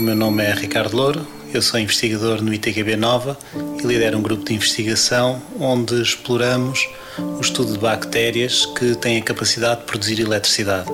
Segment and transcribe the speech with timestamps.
[0.00, 4.54] nome é Ricardo Louro, eu sou investigador no ITQB Nova e lidero um grupo de
[4.54, 6.88] investigação onde exploramos
[7.18, 10.90] o estudo de bactérias que têm a capacidade de produzir eletricidade.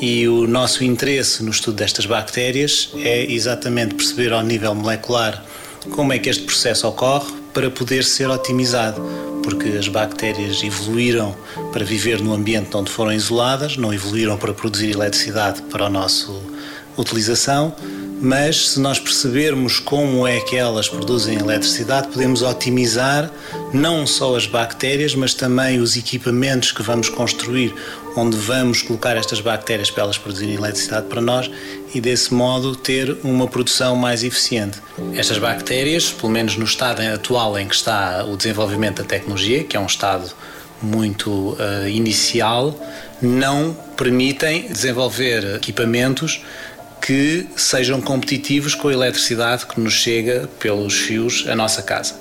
[0.00, 5.44] E o nosso interesse no estudo destas bactérias é exatamente perceber ao nível molecular
[5.90, 9.02] como é que este processo ocorre para poder ser otimizado,
[9.44, 11.36] porque as bactérias evoluíram
[11.70, 16.32] para viver no ambiente onde foram isoladas, não evoluíram para produzir eletricidade para a nossa
[16.96, 17.74] utilização
[18.20, 23.30] mas se nós percebermos como é que elas produzem eletricidade, podemos otimizar
[23.72, 27.74] não só as bactérias, mas também os equipamentos que vamos construir,
[28.16, 31.50] onde vamos colocar estas bactérias para elas produzirem eletricidade para nós
[31.94, 34.78] e desse modo ter uma produção mais eficiente.
[35.14, 39.76] Estas bactérias, pelo menos no estado atual em que está o desenvolvimento da tecnologia, que
[39.76, 40.32] é um estado
[40.82, 42.74] muito uh, inicial,
[43.20, 46.40] não permitem desenvolver equipamentos
[47.08, 52.14] que sejam competitivos com a eletricidade que nos chega pelos fios à nossa casa.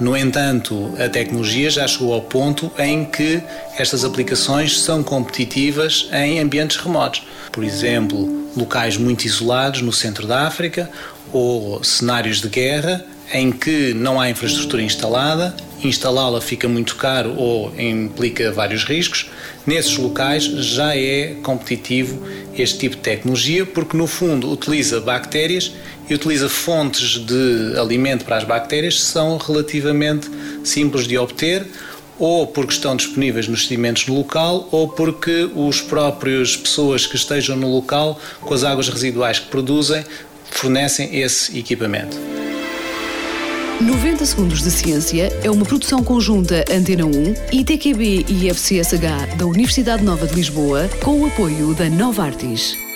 [0.00, 3.42] No entanto, a tecnologia já chegou ao ponto em que
[3.76, 7.22] estas aplicações são competitivas em ambientes remotos.
[7.52, 10.88] Por exemplo, locais muito isolados no centro da África
[11.30, 17.72] ou cenários de guerra em que não há infraestrutura instalada, instalá-la fica muito caro ou
[17.78, 19.30] implica vários riscos.
[19.66, 25.72] Nesses locais já é competitivo este tipo de tecnologia, porque no fundo utiliza bactérias
[26.08, 30.28] e utiliza fontes de alimento para as bactérias que são relativamente
[30.64, 31.66] simples de obter,
[32.18, 37.56] ou porque estão disponíveis nos sedimentos no local, ou porque os próprios pessoas que estejam
[37.56, 40.04] no local, com as águas residuais que produzem,
[40.50, 42.39] fornecem esse equipamento.
[43.80, 47.10] 90 Segundos de Ciência é uma produção conjunta Antena 1,
[47.50, 52.89] ITQB e FCSH da Universidade Nova de Lisboa, com o apoio da Nova Artis.